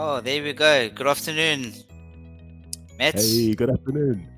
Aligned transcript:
Oh, 0.00 0.20
there 0.20 0.44
we 0.44 0.52
go. 0.52 0.88
Good 0.90 1.08
afternoon, 1.08 1.74
Matt. 2.96 3.16
Hey, 3.16 3.52
good 3.52 3.68
afternoon. 3.68 4.28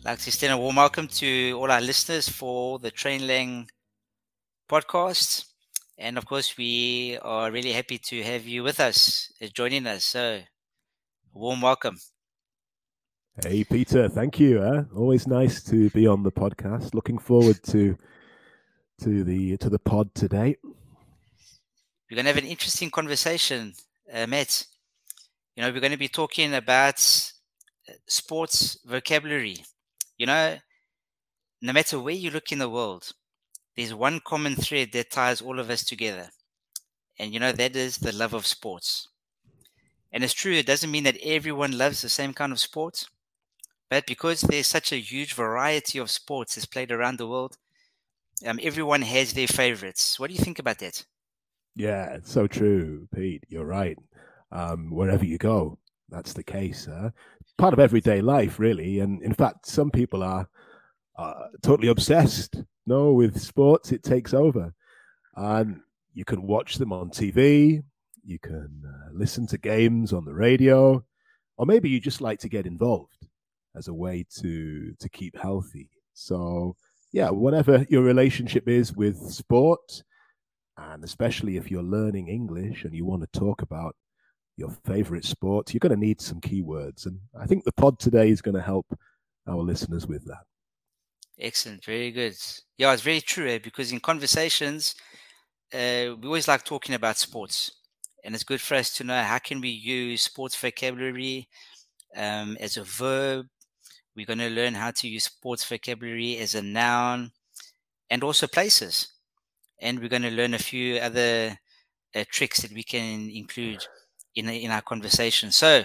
I'd 0.00 0.04
like 0.04 0.18
to 0.18 0.28
extend 0.28 0.52
a 0.52 0.58
warm 0.58 0.76
welcome 0.76 1.08
to 1.08 1.52
all 1.52 1.70
our 1.70 1.80
listeners 1.80 2.28
for 2.28 2.78
the 2.78 2.90
TrainLang 2.90 3.70
podcast. 4.68 5.46
And 5.96 6.18
of 6.18 6.26
course, 6.26 6.58
we 6.58 7.16
are 7.22 7.50
really 7.50 7.72
happy 7.72 7.96
to 8.10 8.22
have 8.22 8.44
you 8.44 8.62
with 8.62 8.80
us, 8.80 9.32
uh, 9.40 9.46
joining 9.54 9.86
us. 9.86 10.04
So, 10.04 10.40
warm 11.32 11.62
welcome. 11.62 11.96
Hey, 13.42 13.64
Peter. 13.64 14.10
Thank 14.10 14.38
you. 14.38 14.62
Eh? 14.62 14.82
Always 14.94 15.26
nice 15.26 15.62
to 15.70 15.88
be 15.88 16.06
on 16.06 16.22
the 16.22 16.32
podcast. 16.32 16.92
Looking 16.92 17.16
forward 17.16 17.62
to 17.68 17.96
to 19.00 19.24
the 19.24 19.56
to 19.56 19.70
the 19.70 19.78
pod 19.78 20.14
today. 20.14 20.58
We're 22.10 22.16
going 22.16 22.26
to 22.26 22.32
have 22.34 22.44
an 22.44 22.50
interesting 22.50 22.90
conversation, 22.90 23.72
uh, 24.12 24.26
Matt. 24.26 24.66
You 25.56 25.62
know, 25.62 25.70
we're 25.70 25.80
going 25.80 25.92
to 25.92 25.98
be 25.98 26.08
talking 26.08 26.54
about 26.54 26.96
uh, 27.88 27.92
sports 28.06 28.78
vocabulary. 28.84 29.56
You 30.16 30.26
know, 30.26 30.56
no 31.60 31.72
matter 31.72 31.98
where 31.98 32.14
you 32.14 32.30
look 32.30 32.52
in 32.52 32.58
the 32.58 32.70
world, 32.70 33.12
there's 33.76 33.94
one 33.94 34.20
common 34.20 34.56
thread 34.56 34.92
that 34.92 35.10
ties 35.10 35.40
all 35.40 35.58
of 35.58 35.70
us 35.70 35.84
together. 35.84 36.30
And 37.18 37.32
you 37.32 37.40
know, 37.40 37.52
that 37.52 37.76
is 37.76 37.98
the 37.98 38.12
love 38.12 38.34
of 38.34 38.46
sports. 38.46 39.08
And 40.12 40.22
it's 40.22 40.34
true, 40.34 40.52
it 40.52 40.66
doesn't 40.66 40.90
mean 40.90 41.04
that 41.04 41.16
everyone 41.22 41.78
loves 41.78 42.02
the 42.02 42.08
same 42.08 42.34
kind 42.34 42.52
of 42.52 42.60
sports, 42.60 43.08
but 43.88 44.06
because 44.06 44.42
there's 44.42 44.66
such 44.66 44.92
a 44.92 45.00
huge 45.00 45.34
variety 45.34 45.98
of 45.98 46.10
sports 46.10 46.54
that's 46.54 46.66
played 46.66 46.90
around 46.90 47.18
the 47.18 47.26
world, 47.26 47.56
um, 48.46 48.58
everyone 48.62 49.02
has 49.02 49.32
their 49.32 49.46
favorites. 49.46 50.18
What 50.18 50.28
do 50.28 50.34
you 50.34 50.42
think 50.42 50.58
about 50.58 50.78
that? 50.80 51.04
Yeah, 51.74 52.14
it's 52.14 52.30
so 52.30 52.46
true, 52.46 53.08
Pete. 53.14 53.44
You're 53.48 53.64
right. 53.64 53.98
Um, 54.52 54.90
wherever 54.90 55.24
you 55.24 55.38
go, 55.38 55.78
that's 56.08 56.34
the 56.34 56.44
case. 56.44 56.86
Uh, 56.86 57.10
part 57.58 57.72
of 57.72 57.80
everyday 57.80 58.20
life, 58.20 58.58
really. 58.58 59.00
And 59.00 59.22
in 59.22 59.32
fact, 59.32 59.66
some 59.66 59.90
people 59.90 60.22
are 60.22 60.46
totally 61.62 61.88
obsessed. 61.88 62.62
No, 62.86 63.12
with 63.12 63.40
sports, 63.40 63.92
it 63.92 64.02
takes 64.02 64.34
over. 64.34 64.74
And 65.36 65.80
you 66.14 66.24
can 66.24 66.42
watch 66.42 66.76
them 66.76 66.92
on 66.92 67.10
TV, 67.10 67.82
you 68.24 68.38
can 68.38 68.82
uh, 68.86 69.10
listen 69.12 69.46
to 69.48 69.58
games 69.58 70.12
on 70.12 70.24
the 70.24 70.34
radio, 70.34 71.04
or 71.56 71.66
maybe 71.66 71.88
you 71.88 72.00
just 72.00 72.20
like 72.20 72.38
to 72.40 72.48
get 72.48 72.66
involved 72.66 73.28
as 73.74 73.88
a 73.88 73.94
way 73.94 74.26
to 74.40 74.92
to 74.98 75.08
keep 75.08 75.36
healthy. 75.36 75.88
So, 76.12 76.76
yeah, 77.12 77.30
whatever 77.30 77.86
your 77.88 78.02
relationship 78.02 78.68
is 78.68 78.94
with 78.94 79.16
sport, 79.16 80.02
and 80.76 81.02
especially 81.02 81.56
if 81.56 81.70
you're 81.70 81.82
learning 81.82 82.28
English 82.28 82.84
and 82.84 82.94
you 82.94 83.06
want 83.06 83.22
to 83.22 83.38
talk 83.38 83.62
about 83.62 83.96
your 84.56 84.70
favorite 84.84 85.24
sport, 85.24 85.72
you're 85.72 85.80
going 85.80 85.94
to 85.94 86.06
need 86.06 86.20
some 86.20 86.40
keywords. 86.40 87.06
And 87.06 87.18
I 87.38 87.46
think 87.46 87.64
the 87.64 87.72
pod 87.72 87.98
today 87.98 88.30
is 88.30 88.42
going 88.42 88.54
to 88.54 88.62
help 88.62 88.86
our 89.46 89.56
listeners 89.56 90.06
with 90.06 90.24
that. 90.26 90.44
Excellent, 91.38 91.84
very 91.84 92.10
good. 92.10 92.36
Yeah, 92.78 92.92
it's 92.92 93.02
very 93.02 93.20
true 93.20 93.48
eh? 93.48 93.58
because 93.58 93.90
in 93.90 94.00
conversations, 94.00 94.94
uh, 95.72 96.14
we 96.20 96.26
always 96.26 96.48
like 96.48 96.64
talking 96.64 96.94
about 96.94 97.16
sports, 97.16 97.72
and 98.22 98.34
it's 98.34 98.44
good 98.44 98.60
for 98.60 98.74
us 98.74 98.94
to 98.96 99.04
know 99.04 99.22
how 99.22 99.38
can 99.38 99.60
we 99.60 99.70
use 99.70 100.22
sports 100.22 100.54
vocabulary 100.54 101.48
um, 102.16 102.56
as 102.60 102.76
a 102.76 102.84
verb. 102.84 103.46
We're 104.14 104.26
going 104.26 104.38
to 104.40 104.50
learn 104.50 104.74
how 104.74 104.90
to 104.90 105.08
use 105.08 105.24
sports 105.24 105.64
vocabulary 105.64 106.36
as 106.36 106.54
a 106.54 106.62
noun, 106.62 107.32
and 108.10 108.22
also 108.22 108.46
places 108.46 109.08
and 109.82 109.98
we're 109.98 110.08
going 110.08 110.22
to 110.22 110.30
learn 110.30 110.54
a 110.54 110.58
few 110.58 110.96
other 110.98 111.58
uh, 112.14 112.24
tricks 112.30 112.62
that 112.62 112.72
we 112.72 112.84
can 112.84 113.28
include 113.28 113.84
in 114.34 114.48
in 114.48 114.70
our 114.70 114.82
conversation. 114.82 115.52
So, 115.52 115.84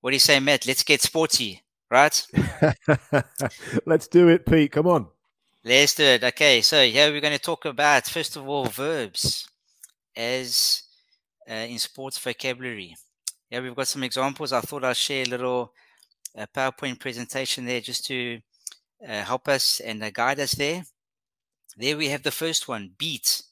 what 0.00 0.10
do 0.10 0.16
you 0.16 0.20
say, 0.20 0.40
Matt? 0.40 0.66
Let's 0.66 0.82
get 0.82 1.00
sporty, 1.00 1.62
right? 1.90 2.26
Let's 3.86 4.08
do 4.08 4.28
it, 4.28 4.46
Pete. 4.46 4.72
Come 4.72 4.86
on. 4.86 5.06
Let's 5.64 5.94
do 5.94 6.04
it. 6.04 6.24
Okay, 6.24 6.60
so 6.60 6.82
here 6.84 7.10
we're 7.12 7.20
going 7.20 7.38
to 7.38 7.38
talk 7.38 7.64
about 7.64 8.08
first 8.08 8.36
of 8.36 8.48
all 8.48 8.64
verbs 8.64 9.48
as 10.16 10.82
uh, 11.48 11.54
in 11.54 11.78
sports 11.78 12.18
vocabulary. 12.18 12.96
Yeah, 13.48 13.60
we've 13.60 13.76
got 13.76 13.86
some 13.86 14.02
examples. 14.02 14.52
I 14.52 14.60
thought 14.60 14.84
I'd 14.84 14.96
share 14.96 15.22
a 15.22 15.28
little 15.28 15.72
uh, 16.36 16.46
PowerPoint 16.54 16.98
presentation 16.98 17.64
there 17.64 17.80
just 17.80 18.04
to 18.06 18.40
uh, 19.06 19.22
help 19.22 19.46
us 19.48 19.80
and 19.80 20.02
uh, 20.02 20.10
guide 20.10 20.40
us 20.40 20.52
there. 20.52 20.84
There 21.76 21.96
we 21.96 22.08
have 22.08 22.22
the 22.22 22.30
first 22.30 22.66
one, 22.66 22.92
beat. 22.98 23.42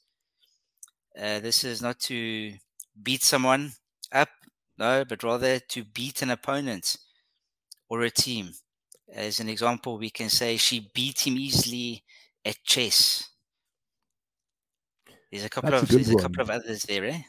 Uh, 1.17 1.39
this 1.39 1.63
is 1.63 1.81
not 1.81 1.99
to 2.01 2.53
beat 3.01 3.23
someone 3.23 3.73
up, 4.11 4.29
no, 4.77 5.05
but 5.05 5.23
rather 5.23 5.59
to 5.59 5.83
beat 5.83 6.21
an 6.21 6.29
opponent 6.31 6.97
or 7.89 8.01
a 8.01 8.09
team. 8.09 8.51
As 9.13 9.39
an 9.39 9.49
example, 9.49 9.97
we 9.97 10.09
can 10.09 10.29
say 10.29 10.57
she 10.57 10.91
beat 10.93 11.27
him 11.27 11.37
easily 11.37 12.03
at 12.45 12.63
chess. 12.63 13.29
There's 15.31 15.45
a 15.45 15.49
couple 15.49 15.71
That's 15.71 15.83
of 15.83 15.89
a 15.89 15.93
there's 15.93 16.09
a 16.09 16.15
couple 16.15 16.41
of 16.41 16.49
others 16.49 16.83
there, 16.83 17.05
eh? 17.05 17.21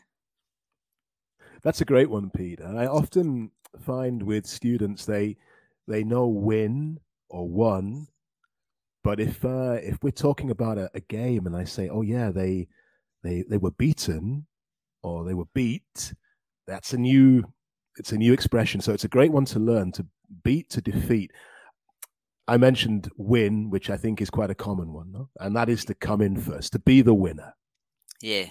That's 1.62 1.81
a 1.81 1.84
great 1.84 2.10
one, 2.10 2.31
Pete. 2.31 2.60
I 2.60 2.87
often 2.87 3.53
find 3.81 4.22
with 4.22 4.47
students 4.47 5.04
they 5.06 5.37
they 5.87 6.04
know 6.04 6.26
win 6.28 7.00
or 7.28 7.49
won, 7.49 8.09
but 9.04 9.20
if 9.20 9.44
uh, 9.44 9.78
if 9.82 10.03
we're 10.03 10.10
talking 10.10 10.50
about 10.50 10.78
a, 10.78 10.91
a 10.94 11.00
game 11.00 11.47
and 11.47 11.56
I 11.56 11.64
say, 11.64 11.88
oh 11.88 12.03
yeah, 12.03 12.31
they 12.31 12.69
they 13.22 13.43
they 13.49 13.59
were 13.59 13.70
beaten 13.70 14.47
or 15.03 15.25
they 15.25 15.34
were 15.34 15.49
beat, 15.54 16.14
that's 16.66 16.92
a 16.92 16.98
new 16.98 17.44
it's 17.96 18.12
a 18.12 18.16
new 18.16 18.32
expression. 18.32 18.80
So 18.80 18.92
it's 18.92 19.04
a 19.04 19.08
great 19.08 19.32
one 19.32 19.44
to 19.46 19.58
learn 19.58 19.92
to 19.92 20.06
beat 20.42 20.70
to 20.70 20.80
defeat. 20.80 21.30
I 22.48 22.56
mentioned 22.56 23.10
win, 23.16 23.70
which 23.70 23.90
I 23.90 23.96
think 23.96 24.20
is 24.20 24.30
quite 24.30 24.50
a 24.50 24.54
common 24.54 24.92
one, 24.92 25.12
no? 25.12 25.28
and 25.38 25.54
that 25.56 25.68
is 25.68 25.84
to 25.86 25.94
come 25.94 26.20
in 26.20 26.36
first, 26.36 26.72
to 26.72 26.78
be 26.78 27.02
the 27.02 27.14
winner. 27.14 27.54
Yeah. 28.20 28.46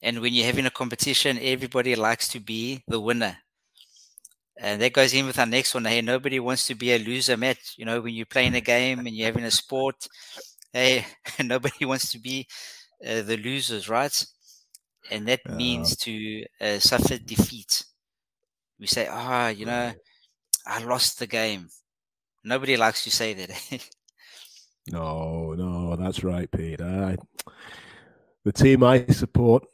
And 0.00 0.20
when 0.20 0.32
you're 0.32 0.46
having 0.46 0.66
a 0.66 0.70
competition, 0.70 1.38
everybody 1.42 1.96
likes 1.96 2.28
to 2.28 2.40
be 2.40 2.82
the 2.86 3.00
winner. 3.00 3.36
And 4.60 4.80
that 4.82 4.92
goes 4.92 5.14
in 5.14 5.26
with 5.26 5.38
our 5.38 5.46
next 5.46 5.74
one. 5.74 5.84
Hey, 5.84 6.00
nobody 6.00 6.40
wants 6.40 6.66
to 6.66 6.74
be 6.74 6.92
a 6.92 6.98
loser, 6.98 7.36
Matt. 7.36 7.58
You 7.76 7.84
know, 7.84 8.00
when 8.00 8.14
you're 8.14 8.26
playing 8.26 8.54
a 8.54 8.60
game 8.60 8.98
and 9.00 9.08
you're 9.10 9.26
having 9.26 9.44
a 9.44 9.50
sport, 9.50 10.06
hey, 10.72 11.06
nobody 11.42 11.84
wants 11.84 12.10
to 12.12 12.18
be 12.18 12.46
uh, 13.06 13.22
the 13.22 13.36
losers, 13.36 13.88
right? 13.88 14.24
And 15.10 15.26
that 15.28 15.40
Yeah. 15.46 15.54
means 15.54 15.96
to 15.98 16.44
uh, 16.60 16.78
suffer 16.78 17.18
defeat. 17.18 17.84
We 18.78 18.86
say, 18.86 19.08
ah, 19.10 19.48
you 19.48 19.66
know, 19.66 19.92
I 20.66 20.84
lost 20.84 21.18
the 21.18 21.26
game. 21.26 21.68
Nobody 22.44 22.76
likes 22.76 23.04
to 23.04 23.10
say 23.10 23.34
that. 23.34 23.88
No, 24.90 25.52
no, 25.52 25.96
that's 25.96 26.24
right, 26.24 26.50
Pete. 26.50 26.80
I, 26.80 27.16
the 28.44 28.52
team 28.52 28.82
I 28.82 29.04
support, 29.08 29.64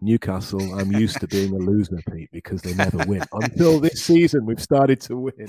Newcastle, 0.00 0.74
I'm 0.78 0.92
used 0.92 1.18
to 1.20 1.26
being 1.26 1.52
a 1.52 1.58
loser, 1.58 1.98
Pete, 2.12 2.30
because 2.32 2.62
they 2.62 2.72
never 2.74 2.98
win. 3.06 3.22
Until 3.32 3.80
this 3.80 4.04
season, 4.04 4.46
we've 4.46 4.62
started 4.62 5.00
to 5.02 5.16
win. 5.16 5.48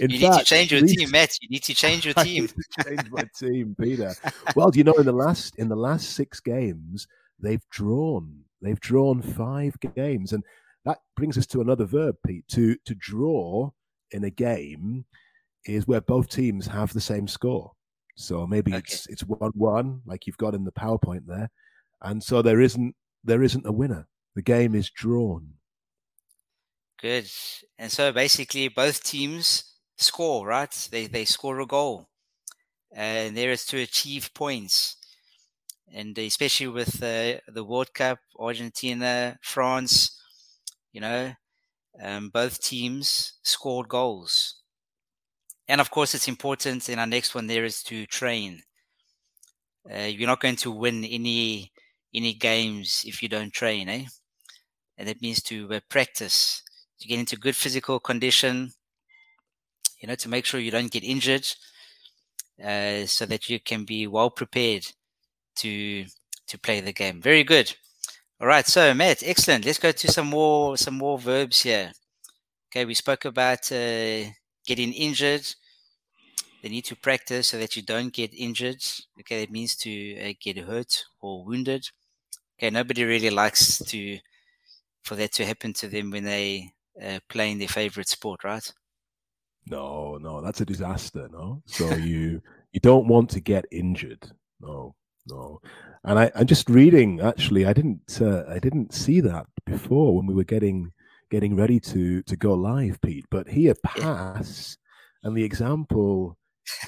In 0.00 0.10
you 0.10 0.18
fact, 0.18 0.32
need 0.32 0.38
to 0.38 0.44
change 0.44 0.72
your 0.72 0.80
these- 0.80 0.96
team, 0.96 1.10
Matt. 1.12 1.36
You 1.40 1.48
need 1.50 1.62
to 1.62 1.74
change 1.74 2.04
your 2.04 2.14
I 2.16 2.24
team. 2.24 2.42
need 2.44 2.50
to 2.50 2.84
change 2.84 3.10
my 3.12 3.24
team, 3.38 3.76
Peter. 3.80 4.12
Well, 4.56 4.70
do 4.72 4.78
you 4.78 4.84
know 4.84 4.94
in 4.94 5.06
the 5.06 5.12
last 5.12 5.54
in 5.58 5.68
the 5.68 5.76
last 5.76 6.10
six 6.16 6.40
games 6.40 7.06
they've 7.44 7.68
drawn 7.70 8.44
they've 8.62 8.80
drawn 8.80 9.22
five 9.22 9.76
games, 9.94 10.32
and 10.32 10.42
that 10.84 10.98
brings 11.16 11.38
us 11.38 11.46
to 11.48 11.60
another 11.60 11.84
verb, 11.84 12.16
Pete. 12.26 12.46
To 12.48 12.76
to 12.84 12.94
draw 12.94 13.70
in 14.10 14.24
a 14.24 14.30
game 14.30 15.04
is 15.64 15.86
where 15.86 16.00
both 16.00 16.28
teams 16.28 16.66
have 16.66 16.92
the 16.92 17.00
same 17.00 17.26
score. 17.28 17.72
So 18.16 18.46
maybe 18.46 18.72
Okay. 18.72 18.78
it's 18.78 19.06
it's 19.06 19.22
one 19.22 19.52
one, 19.54 20.02
like 20.06 20.26
you've 20.26 20.38
got 20.38 20.54
in 20.54 20.64
the 20.64 20.72
PowerPoint 20.72 21.26
there, 21.26 21.50
and 22.02 22.22
so 22.22 22.42
there 22.42 22.60
isn't 22.60 22.94
there 23.24 23.42
isn't 23.42 23.66
a 23.66 23.72
winner. 23.72 24.06
The 24.34 24.42
game 24.42 24.74
is 24.74 24.90
drawn. 24.90 25.54
Good. 27.00 27.30
And 27.78 27.90
so 27.92 28.12
basically, 28.12 28.68
both 28.68 29.02
teams 29.04 29.74
score, 29.96 30.46
right? 30.46 30.70
They 30.90 31.06
they 31.06 31.24
score 31.24 31.60
a 31.60 31.66
goal, 31.66 32.08
and 32.92 33.36
there 33.36 33.52
is 33.52 33.64
to 33.66 33.78
achieve 33.80 34.32
points. 34.34 34.96
And 35.92 36.18
especially 36.18 36.68
with 36.68 37.02
uh, 37.02 37.40
the 37.48 37.64
World 37.64 37.94
Cup, 37.94 38.18
Argentina, 38.38 39.38
France, 39.42 40.20
you 40.92 41.00
know, 41.00 41.34
um, 42.02 42.30
both 42.30 42.60
teams 42.62 43.34
scored 43.42 43.88
goals. 43.88 44.56
And 45.68 45.80
of 45.80 45.90
course, 45.90 46.14
it's 46.14 46.26
important. 46.28 46.88
In 46.88 46.98
our 46.98 47.06
next 47.06 47.34
one, 47.34 47.48
there 47.48 47.64
is 47.64 47.82
to 47.84 48.06
train. 48.06 48.62
Uh, 49.90 50.00
you're 50.04 50.26
not 50.26 50.40
going 50.40 50.56
to 50.56 50.70
win 50.70 51.04
any 51.04 51.72
any 52.14 52.32
games 52.34 53.02
if 53.06 53.22
you 53.22 53.28
don't 53.28 53.52
train, 53.52 53.88
eh? 53.88 54.06
And 54.98 55.08
that 55.08 55.22
means 55.22 55.42
to 55.44 55.72
uh, 55.74 55.80
practice 55.88 56.62
to 57.00 57.08
get 57.08 57.18
into 57.18 57.36
good 57.36 57.56
physical 57.56 58.00
condition, 58.00 58.72
you 60.00 60.08
know, 60.08 60.14
to 60.16 60.28
make 60.28 60.44
sure 60.44 60.60
you 60.60 60.70
don't 60.70 60.92
get 60.92 61.04
injured, 61.04 61.46
uh, 62.62 63.06
so 63.06 63.26
that 63.26 63.48
you 63.48 63.60
can 63.60 63.84
be 63.84 64.06
well 64.06 64.30
prepared 64.30 64.86
to 65.56 66.06
to 66.46 66.58
play 66.58 66.80
the 66.80 66.92
game. 66.92 67.20
Very 67.20 67.44
good. 67.44 67.74
All 68.40 68.46
right, 68.46 68.66
so 68.66 68.92
Matt, 68.94 69.22
excellent. 69.24 69.64
Let's 69.64 69.78
go 69.78 69.92
to 69.92 70.12
some 70.12 70.28
more 70.28 70.76
some 70.76 70.94
more 70.98 71.18
verbs 71.18 71.62
here. 71.62 71.92
Okay, 72.70 72.84
we 72.84 72.94
spoke 72.94 73.24
about 73.24 73.70
uh, 73.70 74.24
getting 74.66 74.92
injured. 74.92 75.46
They 76.62 76.68
need 76.70 76.84
to 76.86 76.96
practice 76.96 77.48
so 77.48 77.58
that 77.58 77.76
you 77.76 77.82
don't 77.82 78.12
get 78.12 78.34
injured. 78.34 78.82
Okay, 79.20 79.42
it 79.42 79.50
means 79.50 79.76
to 79.76 80.18
uh, 80.20 80.32
get 80.40 80.58
hurt 80.58 81.04
or 81.20 81.44
wounded. 81.44 81.88
Okay, 82.58 82.70
nobody 82.70 83.04
really 83.04 83.30
likes 83.30 83.78
to 83.78 84.18
for 85.02 85.14
that 85.16 85.32
to 85.34 85.46
happen 85.46 85.72
to 85.74 85.88
them 85.88 86.10
when 86.10 86.24
they 86.24 86.72
uh, 87.02 87.18
play 87.28 87.50
in 87.50 87.58
their 87.58 87.68
favorite 87.68 88.08
sport, 88.08 88.42
right? 88.44 88.72
No, 89.66 90.18
no, 90.18 90.40
that's 90.40 90.60
a 90.60 90.66
disaster. 90.66 91.28
No, 91.32 91.62
so 91.66 91.94
you 91.94 92.42
you 92.72 92.80
don't 92.80 93.06
want 93.06 93.30
to 93.30 93.40
get 93.40 93.64
injured. 93.70 94.30
No, 94.60 94.94
no. 95.26 95.60
And 96.04 96.18
I, 96.18 96.30
I'm 96.34 96.46
just 96.46 96.68
reading. 96.68 97.20
Actually, 97.20 97.66
I 97.66 97.72
didn't 97.72 98.20
uh, 98.20 98.44
I 98.48 98.58
didn't 98.58 98.92
see 98.92 99.20
that 99.20 99.46
before 99.64 100.16
when 100.16 100.26
we 100.26 100.34
were 100.34 100.44
getting 100.44 100.92
getting 101.30 101.56
ready 101.56 101.80
to 101.80 102.22
to 102.22 102.36
go 102.36 102.54
live, 102.54 103.00
Pete. 103.00 103.24
But 103.30 103.48
here, 103.48 103.74
pass, 103.84 104.76
and 105.22 105.36
the 105.36 105.44
example 105.44 106.36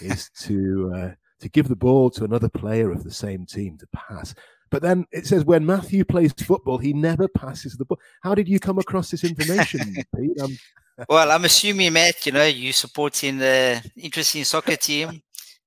is 0.02 0.30
to 0.40 0.92
uh, 0.94 1.10
to 1.40 1.48
give 1.48 1.68
the 1.68 1.76
ball 1.76 2.10
to 2.10 2.24
another 2.24 2.48
player 2.48 2.90
of 2.90 3.04
the 3.04 3.10
same 3.10 3.46
team 3.46 3.78
to 3.78 3.86
pass. 3.94 4.34
But 4.70 4.82
then 4.82 5.06
it 5.12 5.26
says 5.26 5.44
when 5.44 5.64
Matthew 5.64 6.04
plays 6.04 6.32
football, 6.32 6.78
he 6.78 6.92
never 6.92 7.28
passes 7.28 7.76
the 7.76 7.84
ball. 7.84 8.00
How 8.22 8.34
did 8.34 8.48
you 8.48 8.58
come 8.58 8.78
across 8.78 9.10
this 9.10 9.24
information, 9.24 9.80
Pete? 10.16 10.40
Um, 10.40 10.58
well, 11.08 11.30
I'm 11.30 11.44
assuming, 11.44 11.92
Matt, 11.92 12.26
you 12.26 12.32
know, 12.32 12.46
you 12.46 12.72
supporting 12.72 13.38
the 13.38 13.82
interesting 13.96 14.44
soccer 14.44 14.76
team 14.76 15.22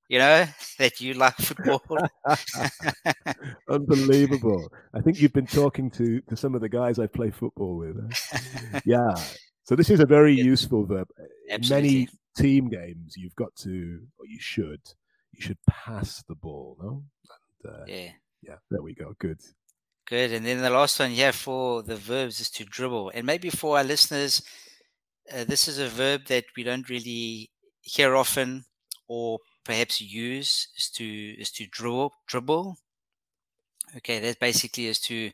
you 0.10 0.18
know, 0.18 0.46
that 0.80 1.00
you 1.00 1.14
like 1.14 1.38
football. 1.38 1.82
Unbelievable. 3.70 4.70
I 4.94 5.00
think 5.00 5.22
you've 5.22 5.34
been 5.34 5.48
talking 5.48 5.90
to, 5.92 6.20
to 6.22 6.36
some 6.36 6.56
of 6.56 6.62
the 6.62 6.68
guys 6.68 7.00
I 7.00 7.08
play 7.08 7.30
football 7.30 7.78
with. 7.78 7.98
yeah. 8.86 9.16
So 9.64 9.76
this 9.76 9.90
is 9.90 10.00
a 10.00 10.06
very 10.06 10.34
yeah. 10.34 10.44
useful 10.44 10.86
verb. 10.86 11.08
In 11.48 11.62
many 11.70 12.10
team 12.36 12.70
games, 12.70 13.16
you've 13.16 13.36
got 13.36 13.56
to, 13.58 14.02
or 14.18 14.26
you 14.26 14.40
should, 14.40 14.82
you 15.32 15.42
should 15.42 15.60
pass 15.70 16.24
the 16.28 16.36
ball, 16.36 16.76
no? 16.82 17.04
And, 17.64 17.74
uh, 17.74 17.86
yeah. 17.88 18.12
Yeah, 18.42 18.56
there 18.72 18.82
we 18.82 18.96
go. 18.96 19.14
Good. 19.20 19.42
Good. 20.08 20.32
And 20.32 20.46
then 20.46 20.62
the 20.62 20.70
last 20.70 20.98
one, 21.00 21.12
yeah, 21.12 21.32
for 21.32 21.84
the 21.84 21.98
verbs 21.98 22.40
is 22.40 22.50
to 22.52 22.64
dribble. 22.64 23.12
And 23.14 23.28
maybe 23.28 23.50
for 23.50 23.78
our 23.78 23.84
listeners, 23.84 24.42
uh, 25.32 25.44
this 25.44 25.68
is 25.68 25.78
a 25.78 25.90
verb 25.90 26.26
that 26.28 26.46
we 26.56 26.64
don't 26.64 26.90
really 26.90 27.52
hear 27.82 28.16
often 28.16 28.64
or 29.08 29.40
perhaps 29.70 30.02
use 30.02 30.52
is 30.78 30.88
to 30.98 31.06
is 31.44 31.52
to 31.58 31.64
dribble 31.68 32.14
dribble. 32.28 32.66
Okay, 33.98 34.20
that 34.20 34.40
basically 34.40 34.88
is 34.88 35.00
to, 35.02 35.32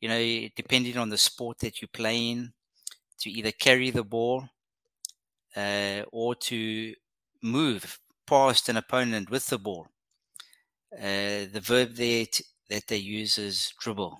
you 0.00 0.08
know, 0.08 0.48
depending 0.56 0.96
on 0.98 1.08
the 1.10 1.18
sport 1.18 1.58
that 1.60 1.80
you're 1.82 1.88
playing, 1.88 2.52
to 3.20 3.30
either 3.30 3.52
carry 3.52 3.90
the 3.90 4.04
ball 4.04 4.48
uh, 5.56 6.04
or 6.12 6.34
to 6.34 6.94
move 7.42 8.00
past 8.26 8.68
an 8.68 8.76
opponent 8.76 9.30
with 9.30 9.46
the 9.46 9.58
ball. 9.58 9.88
Uh, 10.92 11.44
the 11.52 11.60
verb 11.62 11.94
there 11.94 12.26
t- 12.26 12.44
that 12.68 12.86
they 12.88 12.96
use 12.96 13.36
is 13.38 13.72
dribble. 13.78 14.18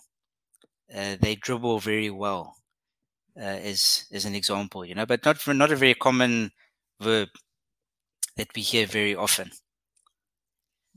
Uh, 0.94 1.16
they 1.20 1.34
dribble 1.36 1.80
very 1.80 2.10
well, 2.10 2.56
uh, 3.36 3.40
as 3.40 4.06
as 4.12 4.24
an 4.26 4.34
example, 4.34 4.84
you 4.84 4.94
know, 4.94 5.06
but 5.06 5.24
not 5.24 5.38
for, 5.38 5.54
not 5.54 5.72
a 5.72 5.76
very 5.76 5.94
common 5.94 6.52
verb 7.00 7.30
that 8.38 8.48
we 8.54 8.62
hear 8.62 8.86
very 8.86 9.14
often. 9.14 9.50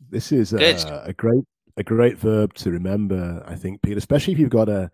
This 0.09 0.31
is 0.31 0.53
a, 0.53 1.03
a, 1.05 1.13
great 1.13 1.43
a 1.75 1.83
great 1.83 2.17
verb 2.17 2.53
to 2.55 2.71
remember, 2.71 3.43
I 3.45 3.55
think, 3.55 3.81
Pete, 3.81 3.97
especially 3.97 4.33
if 4.33 4.39
you've 4.39 4.49
got 4.49 4.69
a, 4.69 4.89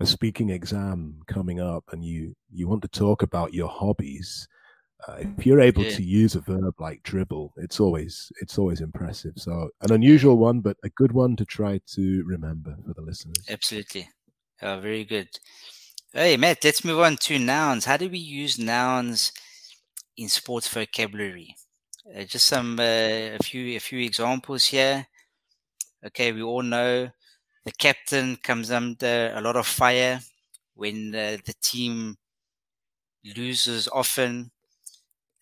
a 0.00 0.06
speaking 0.06 0.50
exam 0.50 1.20
coming 1.26 1.60
up 1.60 1.84
and 1.92 2.02
you 2.02 2.34
you 2.50 2.66
want 2.66 2.82
to 2.82 2.88
talk 2.88 3.22
about 3.22 3.52
your 3.52 3.68
hobbies. 3.68 4.48
Uh, 5.08 5.16
if 5.20 5.46
you're 5.46 5.60
able 5.60 5.82
yeah. 5.82 5.96
to 5.96 6.02
use 6.02 6.34
a 6.34 6.40
verb 6.40 6.74
like 6.78 7.02
dribble, 7.02 7.54
it's 7.56 7.80
always 7.80 8.30
it's 8.40 8.58
always 8.58 8.80
impressive. 8.80 9.32
So 9.36 9.70
an 9.82 9.92
unusual 9.92 10.36
one, 10.36 10.60
but 10.60 10.76
a 10.84 10.90
good 10.90 11.12
one 11.12 11.36
to 11.36 11.44
try 11.44 11.80
to 11.94 12.24
remember 12.24 12.76
for 12.86 12.94
the 12.94 13.02
listeners. 13.02 13.44
Absolutely, 13.48 14.08
oh, 14.62 14.80
very 14.80 15.04
good. 15.04 15.28
Hey 16.12 16.36
Matt, 16.36 16.64
let's 16.64 16.84
move 16.84 16.98
on 17.00 17.16
to 17.18 17.38
nouns. 17.38 17.84
How 17.84 17.96
do 17.96 18.10
we 18.10 18.18
use 18.18 18.58
nouns 18.58 19.32
in 20.16 20.28
sports 20.28 20.68
vocabulary? 20.68 21.54
Uh, 22.06 22.24
just 22.24 22.46
some 22.46 22.78
uh, 22.78 22.82
a 22.82 23.38
few 23.42 23.76
a 23.76 23.80
few 23.80 24.00
examples 24.00 24.66
here. 24.66 25.06
Okay, 26.06 26.32
we 26.32 26.42
all 26.42 26.62
know 26.62 27.10
the 27.64 27.72
captain 27.72 28.36
comes 28.36 28.70
under 28.70 29.32
a 29.34 29.40
lot 29.42 29.56
of 29.56 29.66
fire 29.66 30.20
when 30.74 31.14
uh, 31.14 31.38
the 31.44 31.54
team 31.62 32.18
loses 33.36 33.88
often, 33.88 34.50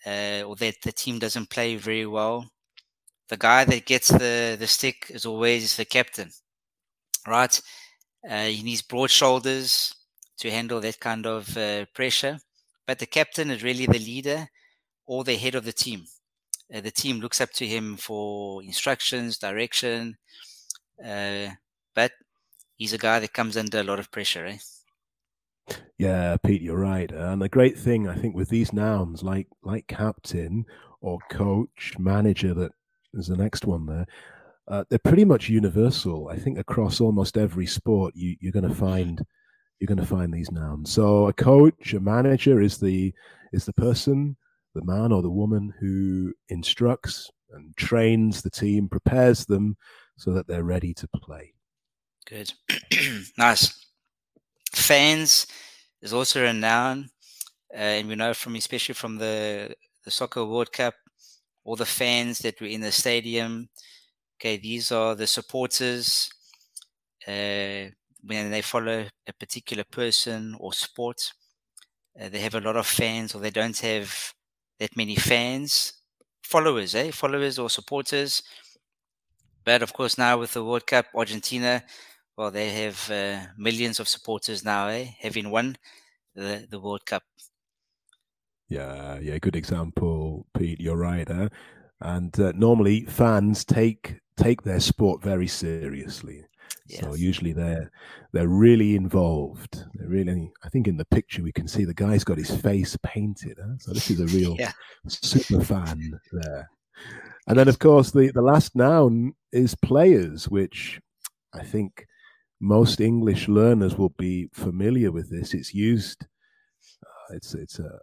uh, 0.07 0.43
or 0.47 0.57
that 0.57 0.83
the 0.83 0.93
team 0.93 1.19
doesn't 1.19 1.51
play 1.51 1.77
very 1.77 2.07
well. 2.07 2.51
The 3.29 3.37
guy 3.39 3.65
that 3.67 3.87
gets 3.87 4.09
the 4.09 4.57
the 4.59 4.67
stick 4.69 5.07
is 5.11 5.27
always 5.27 5.77
the 5.77 5.87
captain, 5.87 6.33
right? 7.27 7.61
Uh, 8.29 8.47
he 8.47 8.63
needs 8.63 8.83
broad 8.83 9.11
shoulders 9.11 9.95
to 10.39 10.51
handle 10.51 10.81
that 10.83 11.01
kind 11.01 11.27
of 11.27 11.57
pressure. 11.95 12.41
But 12.87 12.99
the 13.01 13.07
captain 13.07 13.51
is 13.51 13.63
really 13.65 13.87
the 13.87 13.99
leader 14.01 14.49
or 15.07 15.25
the 15.25 15.37
head 15.37 15.55
of 15.57 15.65
the 15.65 15.73
team 15.75 16.07
uh, 16.73 16.81
the 16.81 16.91
team 16.91 17.20
looks 17.20 17.41
up 17.41 17.50
to 17.53 17.67
him 17.67 17.97
for 17.97 18.62
instructions, 18.62 19.38
direction. 19.38 20.17
Uh, 21.05 21.49
but 21.94 22.12
he's 22.76 22.93
a 22.93 22.99
guy 22.99 23.19
that 23.20 23.32
comes 23.32 23.56
under 23.56 23.81
a 23.81 23.85
lot 23.85 23.99
of 23.99 24.11
pressure, 24.11 24.47
eh? 24.47 24.59
Yeah, 25.99 26.37
Pete, 26.44 26.62
you're 26.62 26.79
right. 26.79 27.11
And 27.11 27.43
the 27.43 27.49
great 27.49 27.79
thing 27.79 28.09
I 28.09 28.15
think 28.15 28.35
with 28.35 28.49
these 28.49 28.73
nouns, 28.73 29.23
like 29.23 29.49
like 29.62 29.87
captain 29.87 30.65
or 31.00 31.19
coach, 31.31 31.94
manager, 31.99 32.55
that 32.55 32.73
is 33.14 33.26
the 33.26 33.37
next 33.37 33.64
one 33.64 33.87
there. 33.87 34.06
Uh, 34.67 34.85
they're 34.88 34.99
pretty 34.99 35.25
much 35.25 35.49
universal. 35.49 36.29
I 36.29 36.37
think 36.37 36.59
across 36.59 37.00
almost 37.00 37.38
every 37.38 37.67
sport, 37.67 38.14
you, 38.14 38.37
you're 38.41 38.53
going 38.53 38.69
to 38.69 38.75
find 38.75 39.25
you're 39.79 39.87
going 39.87 39.99
to 39.99 40.06
find 40.06 40.32
these 40.32 40.50
nouns. 40.50 40.91
So 40.91 41.29
a 41.29 41.32
coach, 41.32 41.94
a 41.94 42.00
manager 42.00 42.61
is 42.61 42.79
the 42.79 43.12
is 43.53 43.64
the 43.64 43.73
person 43.73 44.37
the 44.75 44.85
man 44.85 45.12
or 45.12 45.23
the 45.23 45.31
woman 45.31 45.73
who 45.81 46.32
instructs 46.49 47.31
and 47.52 47.76
trains 47.76 48.43
the 48.43 48.50
team, 48.50 48.88
prepares 48.88 49.47
them 49.47 49.76
so 50.16 50.33
that 50.33 50.47
they're 50.47 50.64
ready 50.64 50.93
to 50.95 51.09
play. 51.09 51.54
Good. 52.26 52.52
nice. 53.38 53.87
Fans 54.73 55.47
is 56.02 56.12
also 56.12 56.45
a 56.45 56.52
noun. 56.52 57.09
Uh, 57.73 58.00
and 58.00 58.09
we 58.09 58.14
know 58.14 58.35
from, 58.35 58.54
especially 58.57 58.95
from 58.95 59.16
the, 59.16 59.75
the 60.04 60.11
Soccer 60.11 60.45
World 60.45 60.73
Cup, 60.73 60.95
all 61.64 61.76
the 61.76 61.87
fans 61.87 62.38
that 62.40 62.61
were 62.61 62.66
in 62.66 62.81
the 62.81 62.93
stadium. 62.93 63.69
Okay, 64.40 64.57
these 64.57 64.93
are 64.93 65.14
the 65.14 65.26
supporters. 65.26 66.31
Uh, 67.26 67.90
when 68.23 68.50
they 68.50 68.62
follow 68.62 69.07
a 69.26 69.33
particular 69.35 69.85
person 69.85 70.57
or 70.59 70.73
sport, 70.73 71.33
uh, 72.21 72.28
they 72.28 72.40
have 72.40 72.54
a 72.54 72.61
lot 72.61 72.76
of 72.76 72.87
fans, 72.87 73.35
or 73.35 73.40
they 73.40 73.50
don't 73.50 73.78
have 73.78 74.33
that 74.78 74.97
many 74.97 75.16
fans, 75.16 75.92
followers, 76.42 76.94
eh? 76.94 77.11
Followers 77.11 77.58
or 77.58 77.70
supporters. 77.70 78.42
But 79.64 79.82
of 79.82 79.92
course, 79.92 80.16
now 80.16 80.38
with 80.38 80.52
the 80.52 80.64
World 80.64 80.87
Cup, 80.87 81.06
Argentina, 81.14 81.82
well, 82.37 82.50
they 82.50 82.70
have 82.70 83.11
uh, 83.11 83.47
millions 83.56 84.00
of 84.00 84.08
supporters 84.08 84.64
now, 84.64 84.88
eh? 84.88 85.06
Having 85.20 85.50
won 85.50 85.76
the, 86.35 86.66
the 86.70 86.78
World 86.78 87.04
Cup. 87.04 87.23
Yeah, 88.68 89.18
yeah, 89.20 89.38
good 89.38 89.56
example, 89.56 90.47
Pete. 90.56 90.80
You're 90.80 90.97
right. 90.97 91.28
Eh? 91.28 91.49
And 92.00 92.38
uh, 92.38 92.52
normally, 92.54 93.06
fans 93.06 93.64
take 93.64 94.20
take 94.37 94.62
their 94.62 94.80
sport 94.80 95.23
very 95.23 95.49
seriously. 95.49 96.44
Yes. 96.88 97.00
So 97.00 97.14
usually 97.14 97.52
they're 97.52 97.90
they're 98.33 98.49
really 98.49 98.97
involved. 98.97 99.85
They're 99.95 100.09
really. 100.09 100.50
I 100.62 100.68
think 100.68 100.88
in 100.88 100.97
the 100.97 101.04
picture 101.04 101.42
we 101.42 101.52
can 101.52 101.68
see 101.68 101.85
the 101.85 101.95
guy's 101.95 102.25
got 102.25 102.38
his 102.38 102.50
face 102.50 102.97
painted. 103.02 103.59
Huh? 103.61 103.76
So 103.78 103.92
this 103.92 104.11
is 104.11 104.21
a 104.21 104.26
real 104.37 104.57
yeah. 104.59 104.73
super 105.07 105.62
fan 105.62 106.18
there. 106.33 106.68
And 107.47 107.59
then 107.59 107.68
of 107.68 107.78
course 107.78 108.11
the 108.11 108.30
the 108.33 108.42
last 108.42 108.75
noun 108.75 109.35
is 109.52 109.75
players, 109.75 110.49
which 110.49 111.00
I 111.52 111.62
think 111.62 112.07
most 112.61 113.00
English 113.00 113.49
learners 113.49 113.97
will 113.97 114.14
be 114.18 114.49
familiar 114.52 115.12
with 115.12 115.30
this. 115.30 115.54
It's 115.54 115.75
used. 115.75 116.26
Uh, 117.04 117.35
it's 117.35 117.54
it's 117.54 117.78
a 117.78 117.99